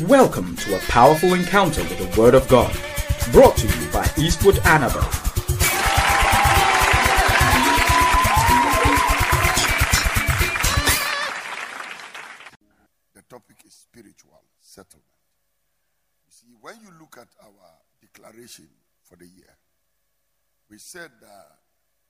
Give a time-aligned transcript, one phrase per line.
[0.00, 2.76] Welcome to a powerful encounter with the Word of God,
[3.30, 5.00] brought to you by Eastwood Anaba.
[13.14, 15.06] The topic is spiritual settlement.
[16.26, 17.52] You see, when you look at our
[18.00, 18.66] declaration
[19.04, 19.56] for the year,
[20.68, 21.58] we said that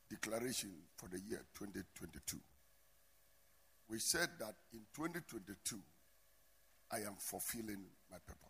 [0.09, 2.39] declaration for the year 2022.
[3.91, 5.77] We said that in 2022,
[6.95, 8.45] I am fulfilling my purpose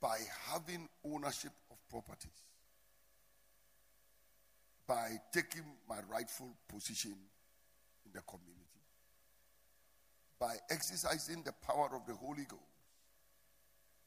[0.00, 0.18] by
[0.50, 2.30] having ownership of properties,
[4.88, 7.14] by taking my rightful position
[8.04, 8.80] in the community,
[10.40, 12.62] by exercising the power of the Holy Ghost,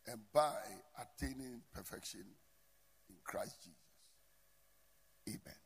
[0.07, 0.55] and by
[0.99, 2.25] attaining perfection
[3.09, 3.79] in Christ Jesus.
[5.29, 5.59] Amen.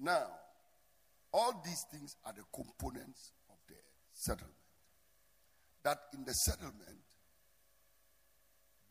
[0.00, 0.28] Now,
[1.32, 3.74] all these things are the components of the
[4.14, 4.54] settlement.
[5.84, 6.98] That in the settlement,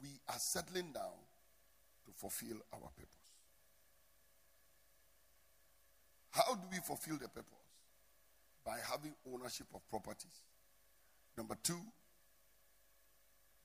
[0.01, 1.17] we are settling down
[2.05, 3.27] to fulfill our purpose.
[6.31, 7.53] How do we fulfill the purpose?
[8.65, 10.43] By having ownership of properties.
[11.37, 11.79] Number two,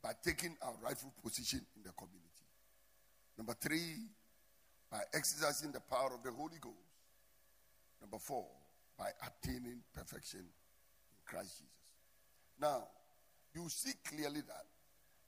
[0.03, 2.47] by taking our rightful position in the community.
[3.37, 4.09] Number three,
[4.91, 6.77] by exercising the power of the Holy Ghost.
[8.01, 8.47] Number four,
[8.99, 11.73] by attaining perfection in Christ Jesus.
[12.61, 12.89] Now,
[13.55, 14.67] you see clearly that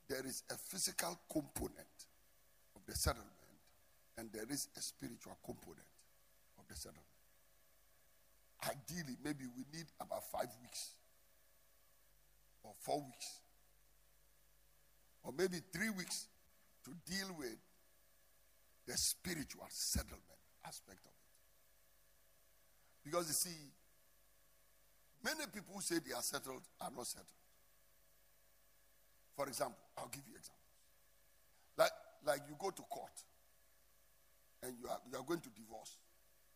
[0.09, 2.07] there is a physical component
[2.77, 3.31] of the settlement
[4.19, 5.87] and there is a spiritual component
[6.59, 7.05] of the settlement.
[8.65, 10.93] Ideally, maybe we need about five weeks
[12.63, 13.41] or four weeks
[15.23, 16.29] or maybe three weeks
[16.85, 17.57] to deal with
[18.87, 20.23] the spiritual settlement
[20.67, 21.25] aspect of it.
[23.05, 23.59] Because you see,
[25.23, 27.29] many people who say they are settled are not settled.
[29.37, 30.63] For example, I'll give you examples.
[31.77, 31.93] Like,
[32.27, 33.15] like you go to court
[34.63, 35.99] and you are, you are going to divorce.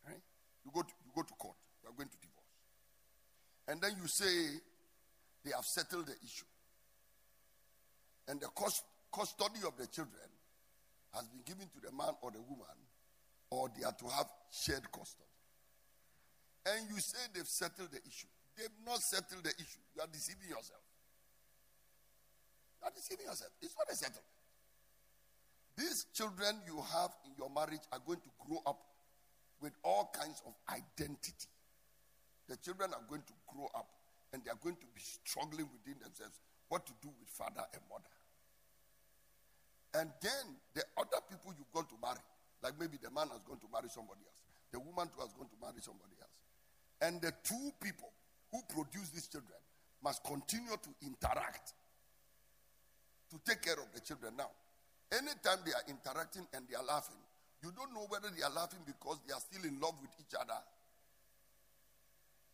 [0.07, 0.21] Right?
[0.65, 2.39] You, go to, you go to court, you are going to divorce.
[3.67, 4.31] And then you say
[5.45, 6.47] they have settled the issue.
[8.27, 10.29] And the cost, custody of the children
[11.13, 12.77] has been given to the man or the woman,
[13.49, 15.25] or they are to have shared custody.
[16.65, 18.29] And you say they've settled the issue.
[18.57, 19.81] They've not settled the issue.
[19.95, 20.81] You are deceiving yourself.
[22.79, 23.51] You are deceiving yourself.
[23.61, 24.25] It's not a settlement.
[25.77, 28.79] These children you have in your marriage are going to grow up
[29.61, 31.47] with all kinds of identity.
[32.47, 33.87] The children are going to grow up
[34.33, 37.81] and they are going to be struggling within themselves what to do with father and
[37.89, 38.15] mother.
[39.95, 40.45] And then
[40.75, 42.21] the other people you've gone to marry,
[42.61, 44.39] like maybe the man has gone to marry somebody else,
[44.71, 46.35] the woman too has gone to marry somebody else.
[47.01, 48.11] And the two people
[48.51, 49.57] who produce these children
[50.03, 51.73] must continue to interact
[53.29, 54.33] to take care of the children.
[54.37, 54.49] Now,
[55.11, 57.19] anytime they are interacting and they are laughing,
[57.63, 60.33] you don't know whether they are laughing because they are still in love with each
[60.33, 60.57] other.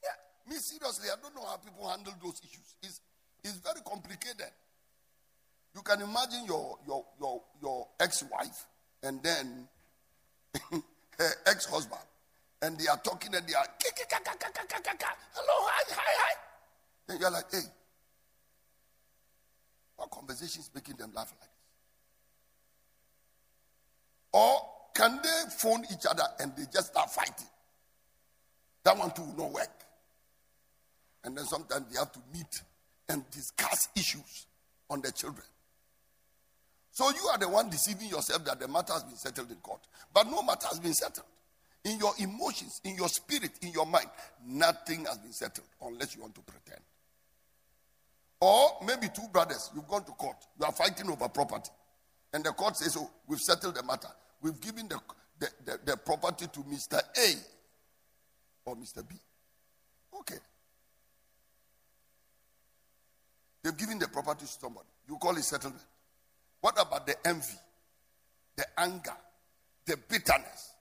[0.04, 0.18] Yeah,
[0.50, 2.76] me seriously, I don't know how people handle those issues.
[2.82, 3.02] It's,
[3.44, 4.52] it's very complicated.
[5.76, 8.66] You can imagine your your your your ex-wife
[9.04, 9.68] and then
[11.20, 12.02] her ex-husband,
[12.62, 13.68] and they are talking and they are
[15.36, 17.18] hello, hi, hi, hi.
[17.20, 17.68] You're like, hey,
[19.98, 21.50] what conversation is making them laugh like this?
[24.34, 24.60] Or
[24.94, 27.48] can they phone each other and they just start fighting?
[28.84, 29.86] That one too will not work.
[31.24, 32.62] And then sometimes they have to meet
[33.10, 34.48] and discuss issues
[34.90, 35.46] on the children.
[36.92, 39.82] So you are the one deceiving yourself that the matter has been settled in court.
[40.14, 41.28] But no matter has been settled.
[41.84, 44.08] In your emotions, in your spirit, in your mind,
[44.48, 46.82] nothing has been settled unless you want to pretend.
[48.48, 51.72] Or maybe two brothers, you've gone to court, you are fighting over property.
[52.32, 54.10] And the court says, Oh, we've settled the matter.
[54.40, 55.00] We've given the,
[55.40, 57.00] the, the, the property to Mr.
[57.00, 57.34] A
[58.66, 58.98] or Mr.
[59.08, 59.16] B.
[60.20, 60.36] Okay.
[63.64, 64.90] They've given the property to somebody.
[65.10, 65.82] You call it settlement.
[66.62, 67.58] What about the envy,
[68.58, 69.18] the anger,
[69.88, 70.76] the bitterness,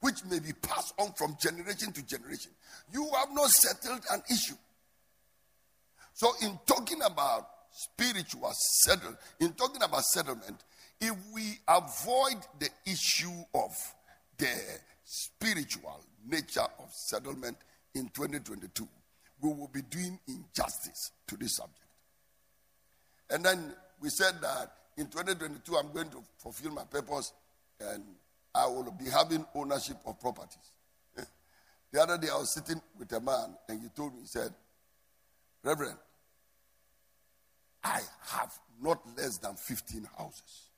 [0.00, 2.52] which may be passed on from generation to generation?
[2.92, 4.56] You have not settled an issue.
[6.18, 8.50] So, in talking about spiritual
[8.82, 10.64] settlement, in talking about settlement,
[11.00, 13.70] if we avoid the issue of
[14.36, 14.50] the
[15.04, 17.56] spiritual nature of settlement
[17.94, 18.88] in 2022,
[19.40, 21.86] we will be doing injustice to this subject.
[23.30, 27.32] And then we said that in 2022, I'm going to fulfill my purpose
[27.80, 28.02] and
[28.52, 30.72] I will be having ownership of properties.
[31.92, 34.52] the other day, I was sitting with a man and he told me, he said,
[35.62, 35.96] Reverend,
[37.82, 40.68] I have not less than 15 houses,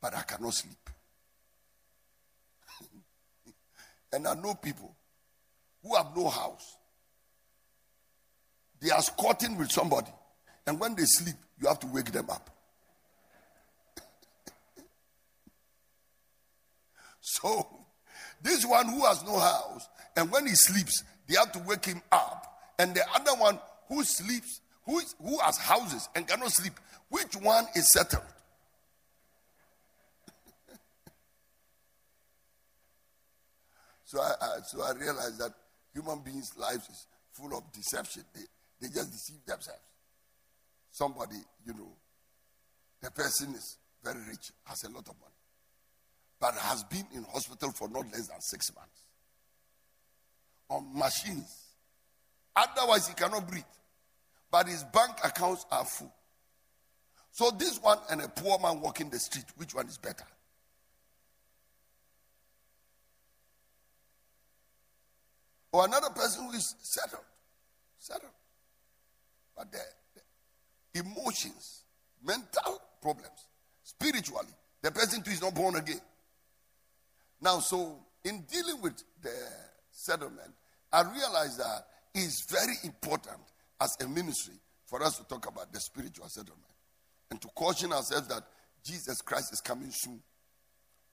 [0.00, 0.90] but I cannot sleep.
[4.12, 4.94] and I know people
[5.82, 6.76] who have no house.
[8.80, 10.10] They are squatting with somebody,
[10.66, 12.48] and when they sleep, you have to wake them up.
[17.20, 17.68] so,
[18.42, 19.86] this one who has no house,
[20.16, 22.46] and when he sleeps, they have to wake him up.
[22.78, 23.58] And the other one
[23.88, 26.72] who sleeps, who, is, who has houses and cannot sleep,
[27.10, 28.24] which one is settled?
[34.04, 35.52] so, I, I, so I realized that
[35.94, 38.24] human beings' lives is full of deception.
[38.34, 38.40] They,
[38.80, 39.78] they just deceive themselves.
[40.90, 41.92] Somebody, you know,
[43.00, 45.36] the person is very rich, has a lot of money,
[46.40, 49.04] but has been in hospital for not less than six months
[50.68, 51.76] on machines.
[52.56, 53.62] Otherwise, he cannot breathe.
[54.50, 56.12] But his bank accounts are full.
[57.32, 60.24] So, this one and a poor man walking the street, which one is better?
[65.72, 67.22] Or another person who is settled.
[67.98, 68.32] Settled.
[69.56, 69.78] But the,
[70.94, 71.84] the emotions,
[72.24, 73.46] mental problems,
[73.84, 74.48] spiritually,
[74.82, 76.00] the person too is not born again.
[77.40, 79.34] Now, so in dealing with the
[79.90, 80.52] settlement,
[80.92, 83.38] I realize that it's very important
[83.80, 84.54] as a ministry
[84.86, 86.64] for us to talk about the spiritual settlement
[87.30, 88.42] and to caution ourselves that
[88.84, 90.20] Jesus Christ is coming soon.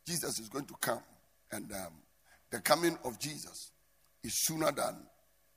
[0.05, 1.03] Jesus is going to come,
[1.51, 1.93] and um,
[2.49, 3.71] the coming of Jesus
[4.23, 4.95] is sooner than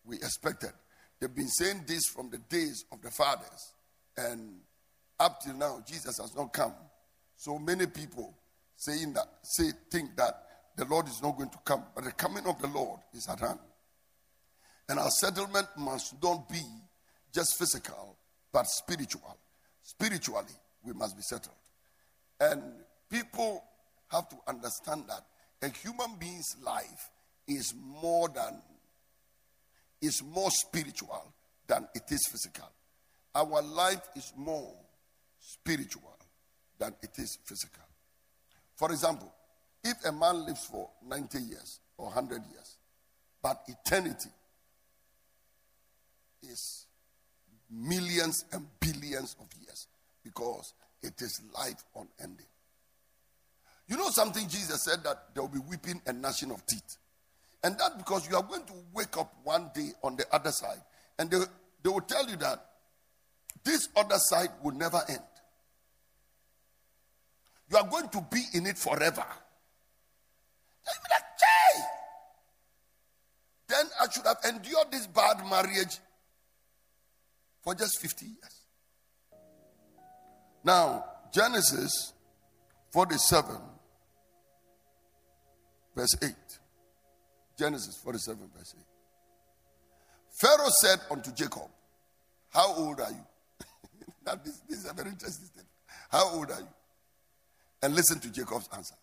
[0.04, 0.72] we expected.
[1.20, 3.74] They've been saying this from the days of the fathers,
[4.16, 4.56] and
[5.20, 6.74] up till now, Jesus has not come.
[7.36, 8.34] So many people
[8.76, 10.34] saying that say think that
[10.76, 13.40] the Lord is not going to come, but the coming of the Lord is at
[13.40, 13.58] hand.
[14.88, 16.62] And our settlement must not be
[17.32, 18.16] just physical,
[18.52, 19.36] but spiritual.
[19.82, 20.54] Spiritually,
[20.84, 21.56] we must be settled.
[22.40, 22.62] And
[23.10, 23.62] people
[24.08, 25.24] have to understand that
[25.62, 27.10] a human being's life
[27.46, 28.60] is more than
[30.00, 31.34] is more spiritual
[31.66, 32.68] than it is physical.
[33.34, 34.72] Our life is more
[35.38, 36.16] spiritual
[36.78, 37.84] than it is physical.
[38.76, 39.30] For example,
[39.84, 42.76] if a man lives for 90 years or 100 years,
[43.42, 44.30] but eternity
[46.42, 46.86] is
[47.70, 49.86] millions and billions of years
[50.24, 52.46] because it is life unending.
[53.88, 56.96] You know something Jesus said that there will be weeping and gnashing of teeth.
[57.62, 60.80] And that because you are going to wake up one day on the other side
[61.18, 61.38] and they,
[61.82, 62.64] they will tell you that
[63.64, 65.20] this other side will never end.
[67.70, 69.24] You are going to be in it forever.
[73.68, 75.98] Then I should have endured this bad marriage
[77.62, 78.60] for just 50 years.
[80.64, 82.12] Now, Genesis
[82.92, 83.56] 47,
[85.96, 86.30] verse 8.
[87.58, 88.84] Genesis 47, verse 8.
[90.40, 91.68] Pharaoh said unto Jacob,
[92.50, 93.66] How old are you?
[94.26, 95.68] now, this, this, is a very interesting statement.
[96.10, 96.68] How old are you?
[97.82, 98.94] And listen to Jacob's answer.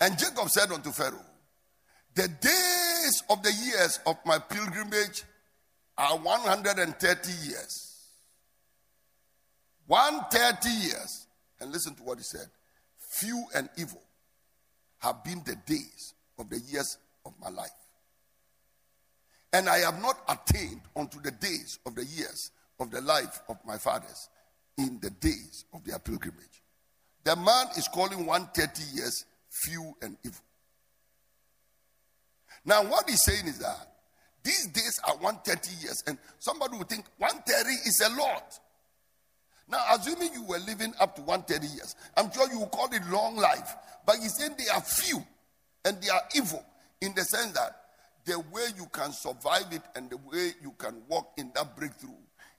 [0.00, 1.24] And Jacob said unto Pharaoh,
[2.14, 5.24] The days of the years of my pilgrimage
[5.98, 7.89] are 130 years.
[9.90, 11.26] 130 years.
[11.60, 12.46] And listen to what he said.
[12.96, 14.00] Few and evil
[14.98, 17.70] have been the days of the years of my life.
[19.52, 23.56] And I have not attained unto the days of the years of the life of
[23.66, 24.28] my fathers
[24.78, 26.62] in the days of their pilgrimage.
[27.24, 29.24] The man is calling 130 years
[29.64, 30.44] few and evil.
[32.64, 33.88] Now, what he's saying is that
[34.44, 38.60] these days are 130 years, and somebody would think 130 is a lot.
[39.70, 43.02] Now, assuming you were living up to 130 years, I'm sure you will call it
[43.08, 43.76] long life.
[44.04, 45.24] But he's saying they are few
[45.84, 46.64] and they are evil
[47.00, 47.76] in the sense that
[48.24, 52.10] the way you can survive it and the way you can walk in that breakthrough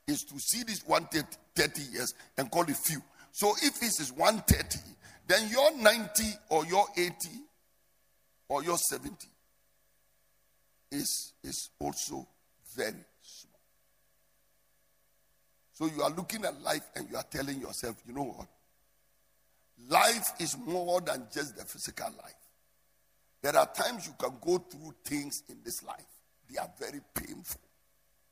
[0.07, 3.01] is to see this 130 years and call it few.
[3.31, 4.79] So if this is 130,
[5.27, 7.13] then your 90 or your 80
[8.49, 9.15] or your 70
[10.91, 12.27] is, is also
[12.75, 13.05] very
[15.81, 18.47] so you are looking at life and you are telling yourself, you know what?
[19.89, 22.35] Life is more than just the physical life.
[23.41, 26.05] There are times you can go through things in this life.
[26.47, 27.61] They are very painful.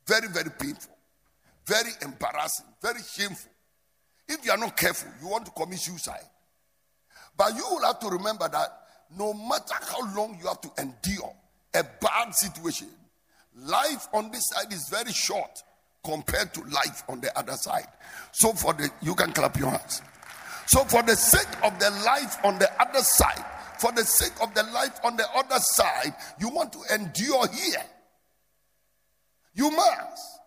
[0.06, 0.96] Very, very painful.
[1.65, 2.68] Very embarrassing.
[2.84, 3.51] Very shameful.
[4.27, 6.29] If you are not careful, you want to commit suicide.
[7.36, 8.79] But you will have to remember that
[9.18, 11.34] no matter how long you have to endure
[11.74, 12.89] a bad situation,
[13.56, 15.63] life on this side is very short
[16.03, 17.88] compared to life on the other side.
[18.32, 20.01] So for the you can clap your hands.
[20.68, 23.44] So for the sake of the life on the other side,
[23.79, 27.84] for the sake of the life on the other side, you want to endure here.
[29.53, 30.39] You must.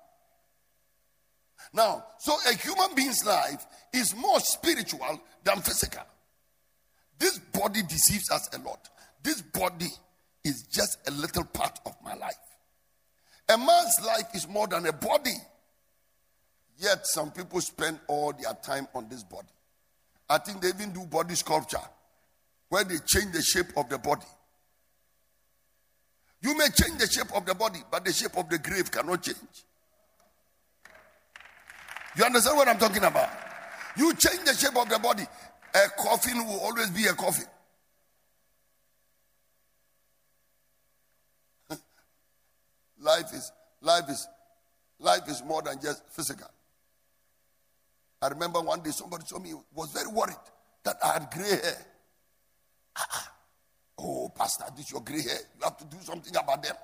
[1.74, 6.02] Now, so a human being's life is more spiritual than physical.
[7.18, 8.88] This body deceives us a lot.
[9.22, 9.88] This body
[10.44, 12.34] is just a little part of my life.
[13.52, 15.34] A man's life is more than a body.
[16.78, 19.48] Yet some people spend all their time on this body.
[20.28, 21.76] I think they even do body sculpture
[22.70, 24.24] where they change the shape of the body.
[26.40, 29.22] You may change the shape of the body, but the shape of the grave cannot
[29.22, 29.36] change.
[32.16, 33.28] You understand what I'm talking about?
[33.96, 35.24] You change the shape of the body,
[35.74, 37.46] a coffin will always be a coffin.
[43.02, 44.26] Life is life is
[44.98, 46.48] life is more than just physical.
[48.20, 50.36] I remember one day somebody told me was very worried
[50.84, 51.86] that I had gray hair.
[52.96, 53.32] Ah,
[53.98, 55.38] oh, Pastor, this your gray hair.
[55.58, 56.76] You have to do something about them.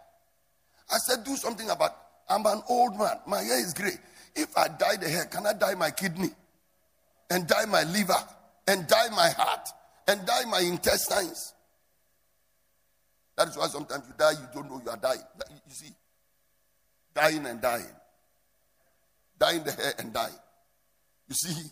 [0.91, 1.97] I said, do something about.
[2.29, 3.19] I'm an old man.
[3.27, 3.93] My hair is gray.
[4.35, 6.31] If I dye the hair, can I dye my kidney?
[7.31, 8.17] And dye my liver?
[8.67, 9.69] And dye my heart?
[10.07, 11.55] And dye my intestines?
[13.37, 15.23] That is why sometimes you die, you don't know you are dying.
[15.51, 15.93] You see,
[17.19, 17.95] dying and dying.
[19.39, 20.41] Dyeing the hair and dying.
[21.29, 21.71] You see,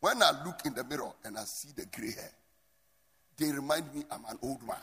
[0.00, 2.32] when I look in the mirror and I see the gray hair,
[3.36, 4.76] they remind me I'm an old man.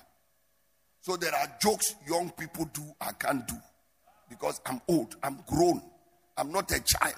[1.01, 3.55] So there are jokes young people do I can't do
[4.29, 5.81] because I'm old, I'm grown,
[6.37, 7.15] I'm not a child.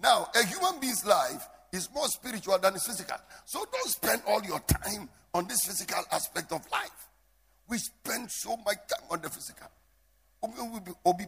[0.00, 3.16] Now, a human being's life is more spiritual than physical.
[3.44, 7.08] So don't spend all your time on this physical aspect of life.
[7.68, 9.68] We spend so much time on the physical.
[10.42, 11.26] Obi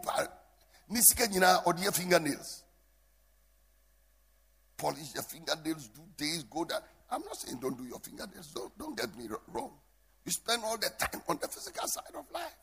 [0.89, 2.63] nisika nyinaa ɔde fingernails.
[4.77, 8.51] Polish your fingernails do days go down i'm not saying don't do your fingernails.
[8.53, 9.71] Don't, don't get me wrong.
[10.25, 12.57] You spend all the time on the physical side of life.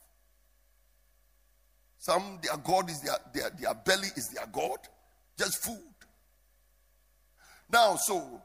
[1.97, 4.79] Some their god is their, their their belly is their god.
[5.37, 5.77] Just food.
[7.71, 8.41] Now so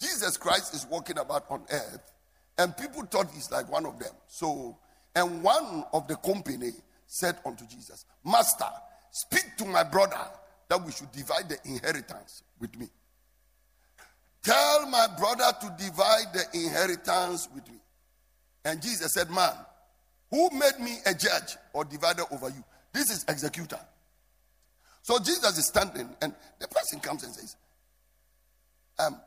[0.00, 2.12] jesus christ is walking about on earth
[2.58, 4.12] and people thought he's like one of them.
[4.28, 4.76] So
[5.14, 6.72] and one of the company
[7.12, 8.64] said unto Jesus, Master,
[9.10, 10.16] speak to my brother
[10.70, 12.88] that we should divide the inheritance with me.
[14.42, 17.76] Tell my brother to divide the inheritance with me.
[18.64, 19.52] And Jesus said, Man,
[20.30, 22.64] who made me a judge or divider over you?
[22.94, 23.78] This is executor.
[25.02, 27.56] So Jesus is standing, and the person comes and says,
[28.98, 29.20] um,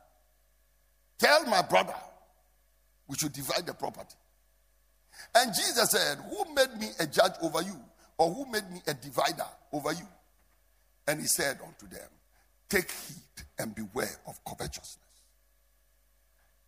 [1.19, 1.93] Tell my brother
[3.07, 4.15] we should divide the property.
[5.33, 7.79] And Jesus said, Who made me a judge over you?
[8.17, 10.07] Or who made me a divider over you?
[11.07, 12.07] And he said unto them,
[12.69, 14.97] Take heed and beware of covetousness.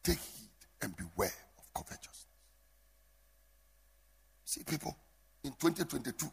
[0.04, 0.50] Take heed
[0.82, 2.26] and beware of covetousness.
[4.46, 4.96] See, people,
[5.44, 6.28] in 2022,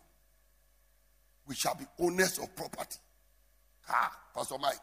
[1.47, 2.99] we shall be owners of property.
[3.89, 4.77] Ah, Pastor Mike,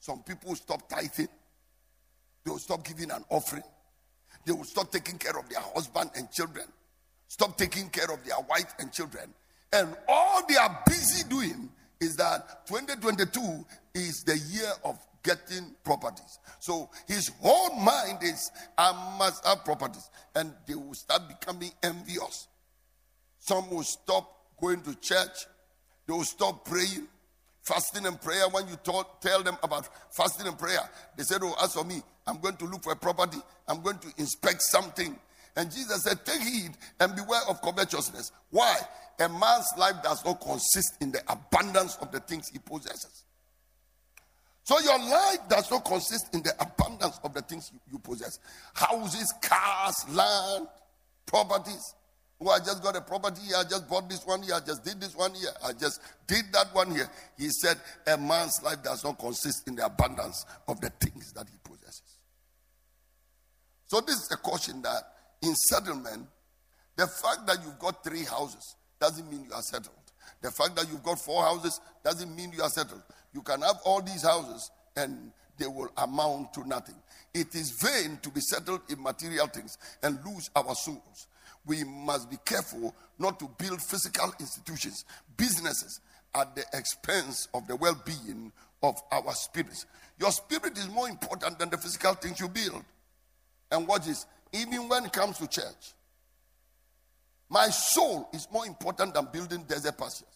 [0.00, 1.28] some people stop tithing,
[2.44, 3.62] they will stop giving an offering,
[4.44, 6.64] they will stop taking care of their husband and children
[7.28, 9.32] stop taking care of their wife and children.
[9.72, 11.68] And all they are busy doing
[12.00, 13.64] is that 2022
[13.94, 16.38] is the year of getting properties.
[16.58, 20.08] So his whole mind is, I must have properties.
[20.34, 22.48] And they will start becoming envious.
[23.40, 25.46] Some will stop going to church,
[26.06, 27.06] they will stop praying.
[27.62, 30.80] Fasting and prayer, when you talk, tell them about fasting and prayer,
[31.18, 33.98] they said, Oh, as for me, I'm going to look for a property, I'm going
[33.98, 35.18] to inspect something,
[35.56, 36.70] and Jesus said, Take heed
[37.00, 38.30] and beware of covetousness.
[38.50, 38.76] Why?
[39.18, 43.24] A man's life does not consist in the abundance of the things he possesses.
[44.62, 48.38] So your life does not consist in the abundance of the things you, you possess
[48.74, 50.68] houses, cars, land,
[51.26, 51.94] properties.
[52.40, 53.56] Oh, I just got a property here.
[53.56, 54.54] I just bought this one here.
[54.54, 55.50] I just did this one here.
[55.64, 57.10] I just did that one here.
[57.36, 61.48] He said, A man's life does not consist in the abundance of the things that
[61.48, 61.67] he.
[63.88, 65.02] So, this is a caution that
[65.42, 66.26] in settlement,
[66.96, 69.94] the fact that you've got three houses doesn't mean you are settled.
[70.42, 73.02] The fact that you've got four houses doesn't mean you are settled.
[73.32, 76.94] You can have all these houses and they will amount to nothing.
[77.34, 81.26] It is vain to be settled in material things and lose our souls.
[81.66, 85.04] We must be careful not to build physical institutions,
[85.36, 86.00] businesses
[86.34, 88.52] at the expense of the well being
[88.82, 89.86] of our spirits.
[90.20, 92.84] Your spirit is more important than the physical things you build.
[93.70, 95.92] And what is even when it comes to church.
[97.50, 100.28] My soul is more important than building desert pastures.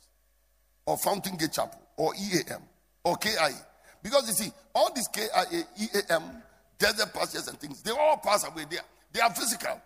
[0.86, 2.62] or Fountain Gate Chapel or EAM
[3.04, 3.50] or KIA.
[4.02, 6.42] Because you see, all these KIA, EAM,
[6.78, 8.64] desert pastures and things, they all pass away.
[8.68, 9.80] They are, they are physical.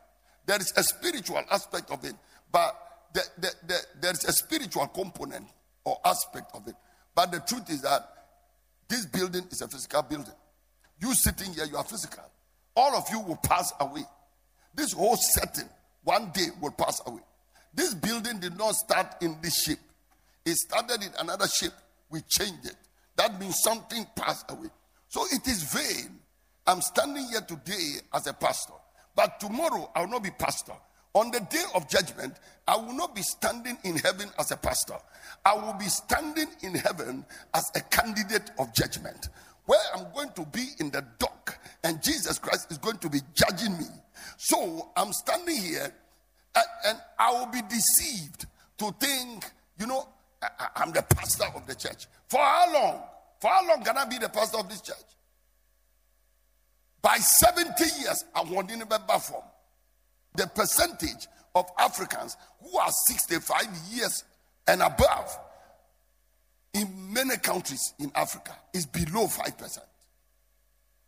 [0.46, 2.14] There is a spiritual aspect of it,
[2.50, 2.74] but
[3.12, 5.46] the, the, the, there is a spiritual component
[5.84, 6.74] or aspect of it.
[7.14, 8.08] But the truth is that
[8.88, 10.34] this building is a physical building.
[11.00, 12.24] You sitting here, you are physical.
[12.76, 14.04] All of you will pass away.
[14.75, 15.68] This whole setting
[16.04, 17.23] one day will pass away.
[17.75, 19.78] This building did not start in this shape.
[20.45, 21.73] It started in another shape.
[22.11, 22.76] We changed it.
[23.16, 24.68] That means something passed away.
[25.09, 26.21] So it is vain.
[26.66, 28.75] I'm standing here today as a pastor,
[29.14, 30.73] but tomorrow I will not be pastor.
[31.14, 32.35] On the day of judgment,
[32.68, 34.97] I will not be standing in heaven as a pastor.
[35.45, 39.28] I will be standing in heaven as a candidate of judgment,
[39.64, 43.21] where I'm going to be in the dock, and Jesus Christ is going to be
[43.35, 43.87] judging me.
[44.38, 45.93] So I'm standing here,
[46.55, 48.47] and, and I will be deceived
[48.78, 49.45] to think,
[49.78, 50.09] you know,
[50.40, 52.07] I, I'm the pastor of the church.
[52.28, 53.02] For how long?
[53.40, 54.97] For how long can I be the pastor of this church?
[57.02, 59.45] By 70 years, I want in a form
[60.35, 64.25] the percentage of Africans who are 65 years
[64.66, 65.38] and above
[66.75, 69.78] in many countries in Africa is below 5%.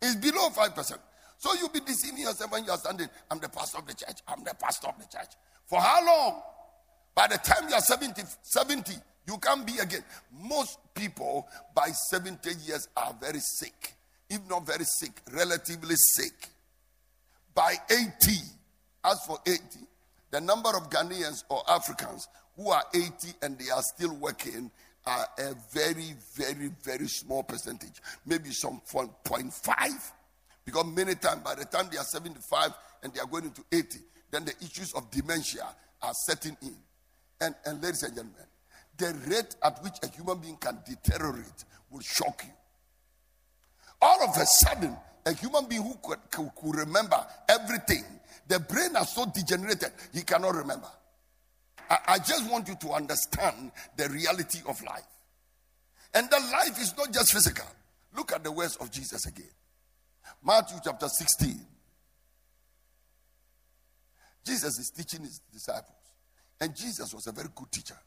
[0.01, 0.97] It's below 5%.
[1.39, 4.43] So you'll be deceiving yourself when you're standing, I'm the pastor of the church, I'm
[4.43, 5.31] the pastor of the church.
[5.65, 6.41] For how long?
[7.15, 8.93] By the time you're 70, 70
[9.29, 10.03] you can't be again.
[10.31, 13.93] Most people by 70 years are very sick,
[14.29, 16.33] if not very sick, relatively sick.
[17.53, 18.09] By 80,
[19.05, 19.61] as for 80,
[20.31, 23.09] the number of Ghanaians or Africans who are 80
[23.43, 24.71] and they are still working
[25.05, 28.01] are a very, very, very small percentage.
[28.25, 30.11] Maybe some 0.5.
[30.69, 32.69] Because many times, by the time they are 75
[33.01, 33.97] and they are going into 80,
[34.29, 35.63] then the issues of dementia
[36.03, 36.75] are setting in.
[37.41, 38.45] And, and ladies and gentlemen,
[38.95, 42.53] the rate at which a human being can deteriorate will shock you.
[43.99, 47.17] All of a sudden, a human being who could, could, could remember
[47.49, 48.03] everything
[48.47, 50.89] the brain has so degenerated, he cannot remember.
[51.89, 55.01] I, I just want you to understand the reality of life.
[56.13, 57.65] And the life is not just physical.
[58.15, 59.49] Look at the words of Jesus again.
[60.43, 61.59] Matthew chapter 16.
[64.45, 65.95] Jesus is teaching his disciples.
[66.61, 67.97] And Jesus was a very good teacher.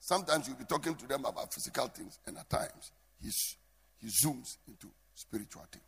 [0.00, 2.90] Sometimes you'll be talking to them about physical things, and at times
[3.22, 3.56] he's,
[4.00, 5.84] he zooms into spiritual things.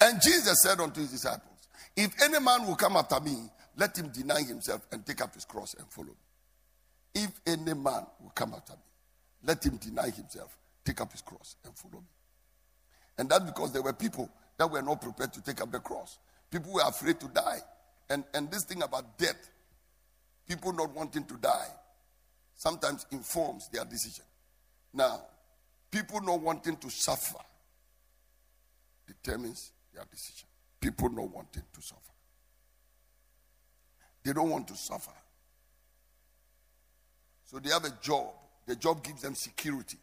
[0.00, 3.36] And Jesus said unto his disciples, if any man will come after me,
[3.76, 7.22] let him deny himself and take up his cross and follow me.
[7.22, 8.82] If any man will come after me,
[9.44, 12.08] let him deny himself, take up his cross and follow me.
[13.18, 16.18] And that's because there were people that were not prepared to take up the cross.
[16.50, 17.58] People were afraid to die.
[18.10, 19.50] And, and this thing about death,
[20.48, 21.68] people not wanting to die,
[22.54, 24.24] sometimes informs their decision.
[24.92, 25.22] Now,
[25.90, 27.38] people not wanting to suffer
[29.06, 30.48] determines their decision
[30.82, 32.00] people not wanting to suffer.
[34.24, 35.12] They don't want to suffer.
[37.44, 38.28] So they have a job.
[38.66, 39.98] The job gives them security.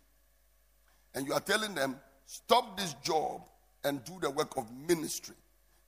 [1.13, 3.41] And you are telling them, stop this job
[3.83, 5.35] and do the work of ministry.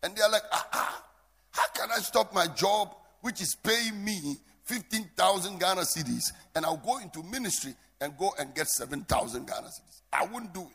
[0.03, 1.03] And they are like, ah, ah
[1.51, 6.77] how can I stop my job, which is paying me 15,000 Ghana cedis, and I'll
[6.77, 10.01] go into ministry and go and get 7,000 Ghana cedis?
[10.13, 10.67] I wouldn't do it.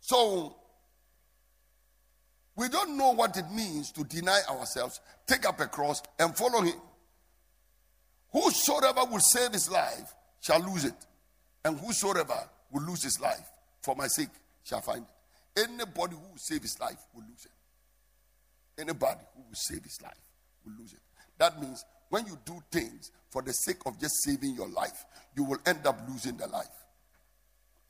[0.00, 0.56] So,
[2.56, 6.62] we don't know what it means to deny ourselves, take up a cross, and follow
[6.62, 6.80] Him.
[8.32, 10.94] Whosoever will save his life shall lose it,
[11.64, 13.50] and whosoever will lose his life
[13.82, 14.28] for my sake
[14.64, 15.62] shall find it.
[15.68, 18.80] Anybody who will save his life will lose it.
[18.80, 20.20] Anybody who will save his life
[20.64, 21.00] will lose it.
[21.38, 25.04] That means when you do things for the sake of just saving your life,
[25.36, 26.66] you will end up losing the life.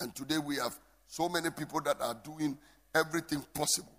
[0.00, 2.56] And today we have so many people that are doing
[2.94, 3.92] everything possible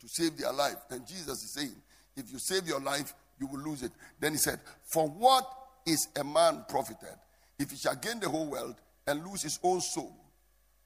[0.00, 0.76] to save their life.
[0.90, 1.74] And Jesus is saying,
[2.16, 3.92] if you save your life, you will lose it.
[4.20, 5.46] Then he said, For what
[5.86, 7.16] is a man profited
[7.58, 8.76] if he shall gain the whole world
[9.06, 10.14] and lose his own soul?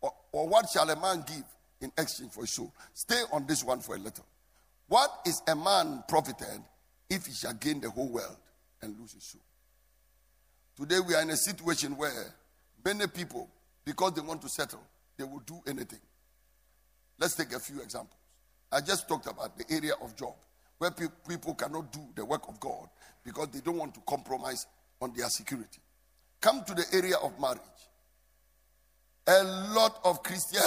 [0.00, 1.44] Or, or what shall a man give
[1.80, 2.72] in exchange for his soul?
[2.94, 4.24] Stay on this one for a little.
[4.88, 6.61] What is a man profited
[7.09, 8.37] if he shall gain the whole world
[8.83, 9.42] and lose his soul?
[10.76, 12.35] Today we are in a situation where
[12.85, 13.48] many people,
[13.85, 14.80] because they want to settle,
[15.16, 16.00] they will do anything.
[17.18, 18.16] Let's take a few examples.
[18.72, 20.35] I just talked about the area of job
[20.78, 22.88] where pe- people cannot do the work of God
[23.22, 24.66] because they don't want to compromise
[25.00, 25.80] on their security.
[26.40, 27.61] Come to the area of marriage.
[29.30, 30.60] A lot of Christian,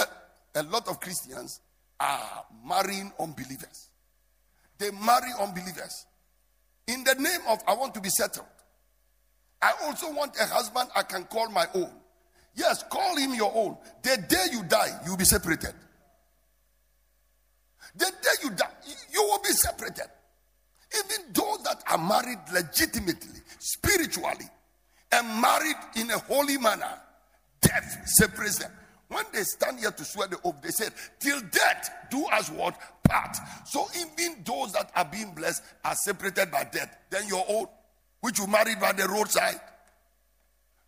[0.54, 1.60] a lot of Christians
[2.00, 3.90] are marrying unbelievers.
[4.78, 6.06] They marry unbelievers
[6.86, 8.46] in the name of I want to be settled.
[9.60, 11.90] I also want a husband I can call my own.
[12.54, 13.76] Yes, call him your own.
[14.02, 15.74] The day you die, you'll be separated.
[17.96, 18.70] The day you die,
[19.12, 20.08] you will be separated.
[20.96, 24.48] Even those that are married legitimately, spiritually,
[25.12, 27.00] and married in a holy manner,
[27.68, 28.70] death separates them.
[29.08, 32.76] When they stand here to swear the oath, they said, Till death do us what?
[33.08, 33.36] Part.
[33.66, 36.96] So even those that are being blessed are separated by death.
[37.10, 37.66] Then your own,
[38.20, 39.60] which you married by the roadside.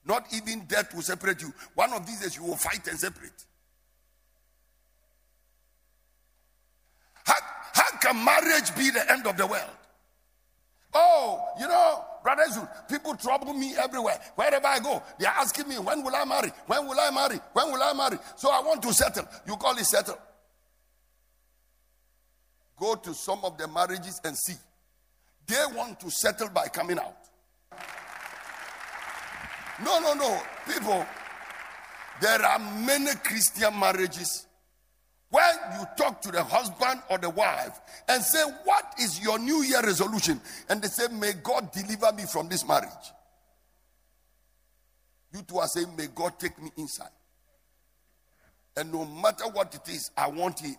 [0.07, 1.53] Not even death will separate you.
[1.75, 3.45] One of these days you will fight and separate.
[7.25, 7.35] How,
[7.73, 9.71] how can marriage be the end of the world?
[10.95, 14.19] Oh, you know, brothers, people trouble me everywhere.
[14.35, 16.51] Wherever I go, they are asking me, when will I marry?
[16.67, 17.39] When will I marry?
[17.53, 18.19] When will I marry?
[18.37, 19.27] So I want to settle.
[19.47, 20.19] You call it settle.
[22.79, 24.57] Go to some of the marriages and see.
[25.47, 27.17] They want to settle by coming out.
[29.85, 30.41] No, no, no.
[30.67, 31.07] People,
[32.21, 34.47] there are many Christian marriages
[35.37, 39.63] when you talk to the husband or the wife and say, What is your New
[39.63, 40.41] Year resolution?
[40.71, 42.91] And they say, May God deliver me from this marriage.
[45.35, 47.11] You two are saying, May God take me inside.
[48.79, 50.77] And no matter what it is, I want Him.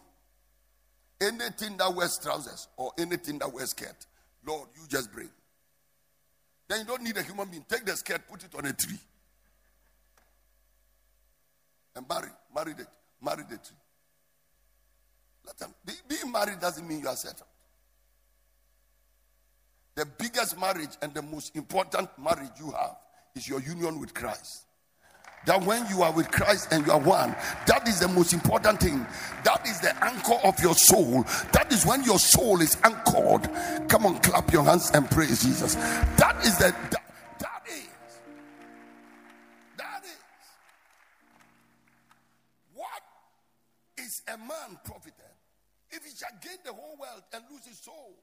[1.22, 4.08] Anything that wears trousers or anything that wears skirt,
[4.46, 5.30] Lord, you just bring.
[6.68, 7.66] Then you don't need a human being.
[7.70, 9.00] Take the skirt, put it on a tree.
[11.96, 12.88] And marry, marry it,
[13.22, 13.78] marry the tree.
[15.48, 15.74] Let them,
[16.08, 17.48] being married doesn't mean you are settled.
[19.96, 22.98] The biggest marriage and the most important marriage you have
[23.34, 24.66] is your union with Christ.
[25.46, 27.34] That when you are with Christ and you are one,
[27.66, 29.06] that is the most important thing.
[29.46, 31.24] That is the anchor of your soul.
[31.54, 33.50] That is when your soul is anchored.
[33.88, 35.76] Come on, clap your hands and praise Jesus.
[35.76, 37.04] That is the that,
[37.40, 37.88] that is
[39.78, 40.20] that is
[42.76, 43.04] what
[43.98, 45.27] is a man profited
[45.92, 48.16] if he shall gain the whole world and lose his soul.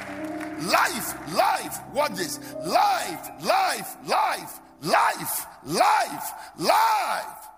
[0.00, 7.48] Life, life, what is life, life, life, life, life, life.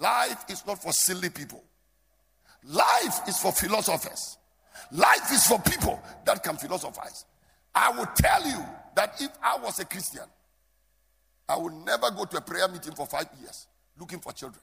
[0.00, 1.62] Life is not for silly people.
[2.64, 4.38] Life is for philosophers.
[4.90, 7.26] Life is for people that can philosophize.
[7.74, 8.64] I will tell you
[8.96, 10.24] that if I was a Christian,
[11.48, 13.66] I would never go to a prayer meeting for five years
[13.98, 14.62] looking for children.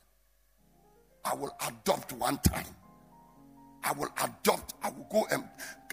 [1.23, 2.65] I will adopt one time.
[3.83, 5.43] I will adopt, I will go and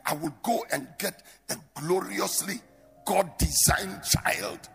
[0.04, 2.60] I will go and get a gloriously
[3.04, 4.68] God designed child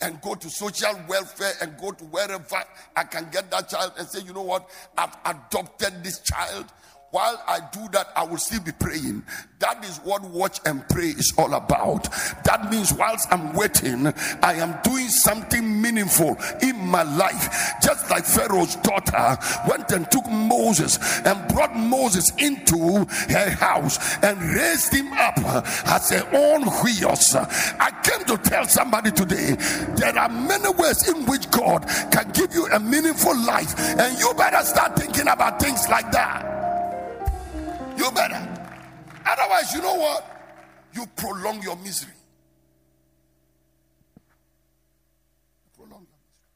[0.00, 2.62] and go to social welfare and go to wherever
[2.96, 6.66] I can get that child and say, you know what, I've adopted this child
[7.14, 9.22] while I do that, I will still be praying.
[9.60, 12.10] That is what watch and pray is all about.
[12.42, 14.08] That means whilst I'm waiting,
[14.42, 17.72] I am doing something meaningful in my life.
[17.80, 24.36] Just like Pharaoh's daughter went and took Moses and brought Moses into her house and
[24.42, 25.38] raised him up
[25.86, 27.36] as her own wheels.
[27.36, 29.54] I came to tell somebody today
[29.94, 34.34] there are many ways in which God can give you a meaningful life, and you
[34.34, 36.73] better start thinking about things like that.
[38.04, 38.36] You better.
[39.24, 40.26] Otherwise, you know what?
[40.92, 42.12] You prolong your misery.
[45.74, 46.50] Prolong your misery.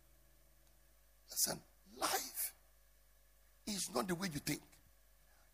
[1.30, 1.58] Listen,
[1.98, 2.52] life
[3.66, 4.60] is not the way you think.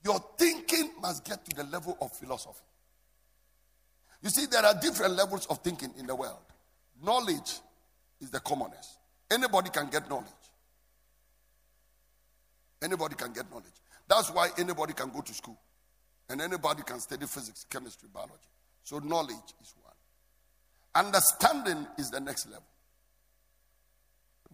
[0.05, 2.65] Your thinking must get to the level of philosophy.
[4.21, 6.43] You see, there are different levels of thinking in the world.
[7.05, 7.61] Knowledge
[8.21, 8.99] is the commonest.
[9.31, 10.27] Anybody can get knowledge.
[12.83, 13.79] Anybody can get knowledge.
[14.09, 15.57] That's why anybody can go to school.
[16.29, 18.35] And anybody can study physics, chemistry, biology.
[18.83, 19.95] So knowledge is one.
[20.95, 22.65] Understanding is the next level.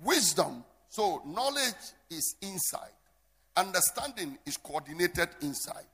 [0.02, 1.74] Wisdom, so knowledge
[2.11, 2.90] is inside.
[3.56, 5.85] Understanding is coordinated inside.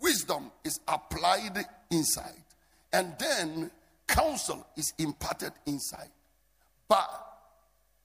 [0.00, 2.44] Wisdom is applied inside.
[2.92, 3.70] And then
[4.06, 6.10] counsel is imparted inside.
[6.88, 7.08] But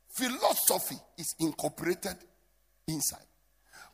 [0.09, 2.15] philosophy is incorporated
[2.87, 3.25] inside.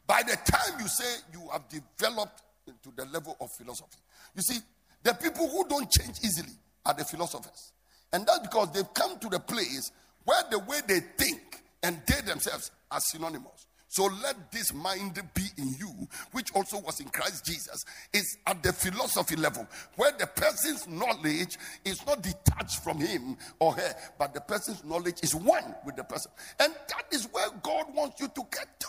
[0.06, 4.00] By the time you say you have developed into the level of philosophy.
[4.36, 4.60] You see,
[5.04, 6.54] the people who don't change easily
[6.86, 7.74] are the philosophers.
[8.14, 9.92] And that's because they've come to the place
[10.24, 13.68] where the way they think and they themselves are synonymous.
[13.90, 18.62] So let this mind be in you, which also was in Christ Jesus, is at
[18.62, 24.34] the philosophy level, where the person's knowledge is not detached from him or her, but
[24.34, 26.32] the person's knowledge is one with the person.
[26.60, 28.88] And that is where God wants you to get to.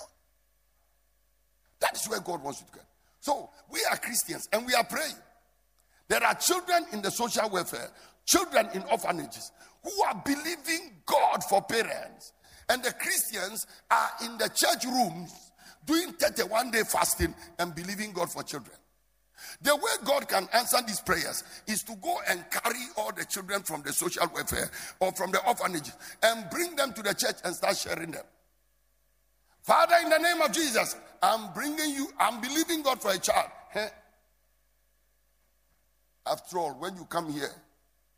[1.81, 2.88] That is where God wants you to get.
[3.29, 5.15] So we are Christians and we are praying.
[6.09, 7.91] There are children in the social welfare,
[8.25, 9.53] children in orphanages
[9.85, 12.33] who are believing God for parents,
[12.71, 15.31] and the Christians are in the church rooms
[15.85, 18.77] doing 31 day fasting and believing God for children.
[19.61, 23.61] The way God can answer these prayers is to go and carry all the children
[23.63, 25.91] from the social welfare or from the orphanage
[26.23, 28.25] and bring them to the church and start sharing them.
[29.69, 33.51] Father, in the name of Jesus, I'm bringing you, I'm believing God for a child.
[36.27, 37.51] After all, when you come here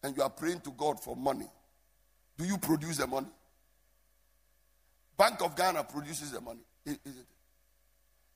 [0.02, 1.46] and you are praying to God for money,
[2.36, 3.28] do you produce the money?
[5.16, 6.62] Bank of Ghana produces the money.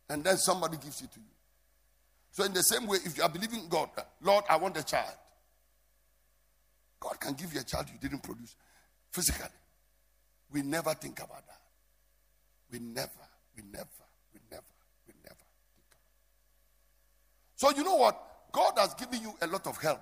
[0.08, 1.26] And then somebody gives it to you.
[2.30, 4.84] So, in the same way, if you are believing God, uh, Lord, I want a
[4.84, 5.14] child,
[7.00, 8.56] God can give you a child you didn't produce
[9.12, 9.48] physically.
[10.52, 11.60] We never think about that.
[12.70, 13.08] We never,
[13.56, 13.86] we never,
[14.34, 14.62] we never
[15.06, 15.44] think about it.
[17.64, 18.20] So, you know what?
[18.52, 19.98] God has given you a lot of help.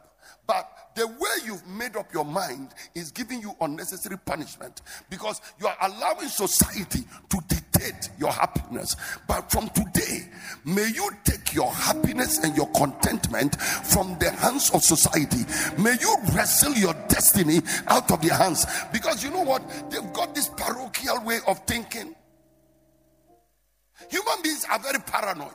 [0.48, 5.68] But the way you've made up your mind is giving you unnecessary punishment because you
[5.68, 8.96] are allowing society to dictate your happiness.
[9.29, 10.29] But from today,
[10.64, 15.44] may you take your happiness and your contentment from the hands of society.
[15.81, 19.62] May you wrestle your destiny out of their hands because you know what?
[19.88, 22.16] They've got this parochial way of thinking.
[24.11, 25.55] Human beings are very paranoid.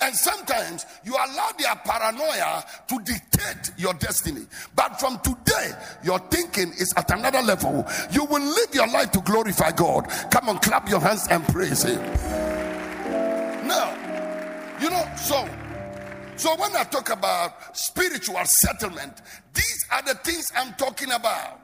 [0.00, 4.46] And sometimes you allow their paranoia to dictate your destiny.
[4.74, 7.86] But from today, your thinking is at another level.
[8.10, 10.08] You will live your life to glorify God.
[10.30, 12.00] Come on, clap your hands and praise Him.
[13.66, 13.96] Now,
[14.80, 15.48] you know, so
[16.36, 19.20] so when I talk about spiritual settlement,
[19.54, 21.60] these are the things I'm talking about.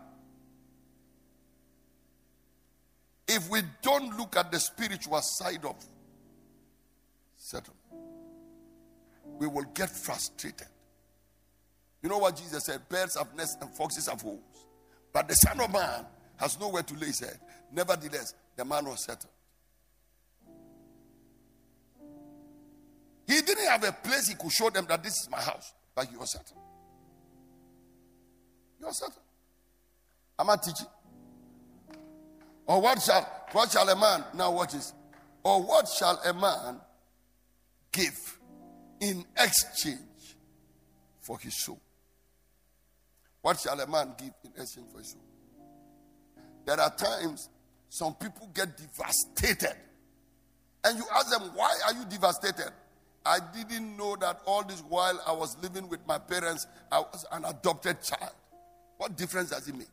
[3.27, 5.75] If we don't look at the spiritual side of
[7.37, 7.78] settlement,
[9.39, 10.67] we will get frustrated.
[12.03, 12.89] You know what Jesus said?
[12.89, 14.41] Birds have nests and foxes have holes.
[15.13, 17.39] But the Son of Man has nowhere to lay his head.
[17.73, 19.33] Nevertheless, the man was settled.
[23.27, 26.07] He didn't have a place he could show them that this is my house, but
[26.07, 26.59] he was settled.
[28.79, 29.23] He was settled.
[30.39, 30.87] Am I teaching?
[32.67, 34.93] Or what shall what shall a man now watch this?
[35.43, 36.81] Or what shall a man
[37.93, 38.38] give
[39.01, 40.37] in exchange
[41.21, 41.81] for his soul.
[43.43, 45.23] What shall a man give in exchange for his soul?
[46.67, 47.49] There are times
[47.89, 49.77] some people get devastated.
[50.85, 52.71] And you ask them, why are you devastated?
[53.25, 57.27] I didn't know that all this while I was living with my parents, I was
[57.33, 58.33] an adopted child.
[58.97, 59.89] What difference does it make?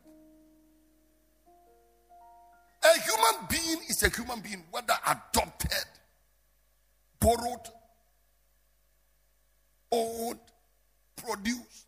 [2.84, 5.86] A human being is a human being, whether adopted,
[7.20, 7.68] borrowed,
[9.96, 10.40] owned,
[11.16, 11.88] produced.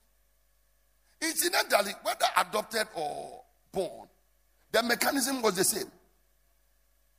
[1.22, 3.42] Incidentally, whether adopted or
[3.72, 4.08] born,
[4.72, 5.92] the mechanism was the same.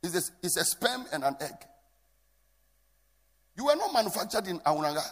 [0.01, 1.55] It's a, it's a sperm and an egg.
[3.57, 5.03] You were not manufactured in Aunanga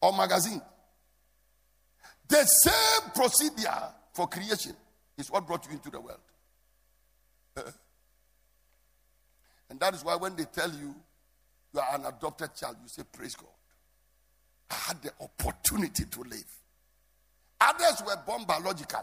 [0.00, 0.60] or magazine.
[2.28, 4.74] The same procedure for creation
[5.16, 6.18] is what brought you into the world.
[7.56, 7.70] Uh-uh.
[9.68, 10.94] and that is why when they tell you
[11.72, 13.48] you are an adopted child, you say, Praise God.
[14.70, 16.58] I had the opportunity to live.
[17.60, 19.00] Others were born biologically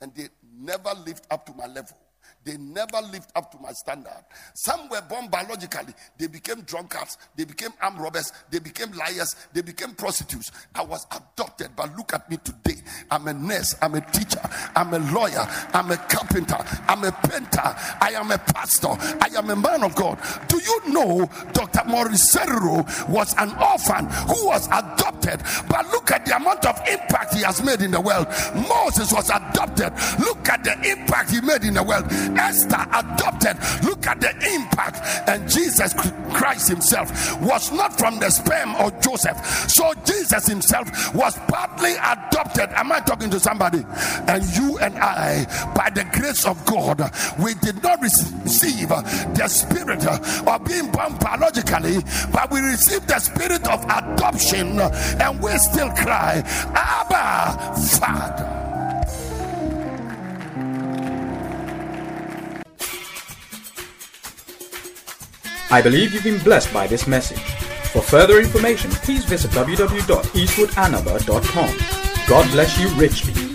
[0.00, 0.28] and they
[0.60, 1.96] never lived up to my level.
[2.44, 4.24] They never lived up to my standard.
[4.54, 5.92] Some were born biologically.
[6.16, 7.18] They became drunkards.
[7.36, 8.32] They became armed robbers.
[8.50, 9.36] They became liars.
[9.52, 10.50] They became prostitutes.
[10.74, 11.70] I was adopted.
[11.76, 12.80] But look at me today.
[13.10, 13.74] I'm a nurse.
[13.82, 14.40] I'm a teacher.
[14.74, 15.46] I'm a lawyer.
[15.74, 16.58] I'm a carpenter.
[16.88, 17.60] I'm a painter.
[18.00, 18.88] I am a pastor.
[18.88, 20.18] I am a man of God.
[20.48, 21.82] Do you know Dr.
[21.86, 22.36] Maurice
[23.08, 25.42] was an orphan who was adopted?
[25.68, 28.26] But look at the amount of impact he has made in the world.
[28.54, 29.92] Moses was adopted.
[30.20, 32.06] Look at the impact he made in the world.
[32.36, 33.56] Esther adopted.
[33.84, 35.28] Look at the impact.
[35.28, 35.94] And Jesus
[36.32, 39.36] Christ himself was not from the sperm of Joseph.
[39.70, 42.70] So Jesus himself was partly adopted.
[42.70, 43.84] Am I talking to somebody?
[44.26, 47.00] And you and I, by the grace of God,
[47.42, 51.98] we did not receive the spirit of being born biologically,
[52.32, 56.42] but we received the spirit of adoption, and we still cry,
[56.74, 58.57] Abba, Father.
[65.70, 67.42] I believe you've been blessed by this message.
[67.92, 72.28] For further information, please visit www.eastwoodanaba.com.
[72.28, 73.47] God bless you richly.